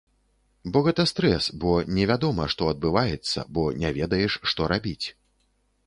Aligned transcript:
Бо 0.77 0.81
гэта 0.87 1.05
стрэс, 1.11 1.49
бо 1.65 1.75
невядома, 1.99 2.49
што 2.55 2.71
адбываецца, 2.73 3.47
бо 3.59 3.67
не 3.85 3.89
ведаеш, 3.99 4.41
што 4.55 4.61
рабіць. 4.77 5.07